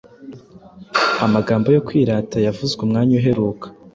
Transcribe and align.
Amagambo 1.25 1.67
yo 1.75 1.83
kwirata 1.87 2.37
yavuzwe 2.45 2.79
umwanya 2.83 3.13
uheruka 3.19 3.65